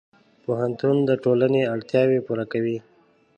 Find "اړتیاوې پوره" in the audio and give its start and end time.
1.73-2.45